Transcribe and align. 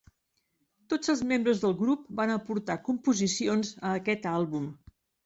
Tots 0.93 1.11
els 1.13 1.19
membres 1.31 1.61
del 1.65 1.75
grup 1.81 2.07
van 2.19 2.33
aportar 2.37 2.79
composicions 2.87 3.71
a 3.91 3.93
aquest 3.99 4.27
àlbum. 4.33 4.65